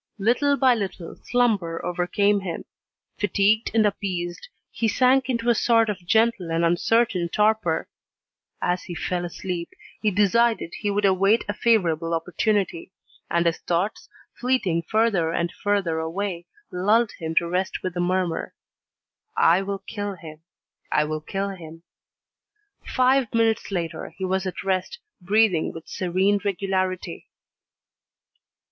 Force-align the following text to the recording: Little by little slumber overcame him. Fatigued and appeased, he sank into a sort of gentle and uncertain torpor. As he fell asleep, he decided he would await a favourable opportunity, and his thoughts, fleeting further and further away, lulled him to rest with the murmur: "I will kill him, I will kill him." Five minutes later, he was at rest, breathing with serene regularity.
Little 0.17 0.57
by 0.57 0.73
little 0.73 1.15
slumber 1.17 1.79
overcame 1.85 2.39
him. 2.39 2.65
Fatigued 3.19 3.69
and 3.75 3.85
appeased, 3.85 4.47
he 4.71 4.87
sank 4.87 5.29
into 5.29 5.47
a 5.47 5.53
sort 5.53 5.91
of 5.91 6.07
gentle 6.07 6.49
and 6.49 6.65
uncertain 6.65 7.29
torpor. 7.29 7.87
As 8.63 8.81
he 8.85 8.95
fell 8.95 9.25
asleep, 9.25 9.69
he 10.01 10.09
decided 10.09 10.73
he 10.79 10.89
would 10.89 11.05
await 11.05 11.45
a 11.47 11.53
favourable 11.53 12.15
opportunity, 12.15 12.91
and 13.29 13.45
his 13.45 13.59
thoughts, 13.59 14.09
fleeting 14.33 14.81
further 14.89 15.31
and 15.31 15.51
further 15.51 15.99
away, 15.99 16.47
lulled 16.71 17.11
him 17.19 17.35
to 17.35 17.47
rest 17.47 17.83
with 17.83 17.93
the 17.93 17.99
murmur: 17.99 18.55
"I 19.37 19.61
will 19.61 19.83
kill 19.85 20.15
him, 20.15 20.41
I 20.91 21.03
will 21.03 21.21
kill 21.21 21.49
him." 21.49 21.83
Five 22.83 23.31
minutes 23.35 23.69
later, 23.71 24.09
he 24.17 24.25
was 24.25 24.47
at 24.47 24.63
rest, 24.63 24.97
breathing 25.21 25.71
with 25.71 25.87
serene 25.87 26.39
regularity. 26.43 27.27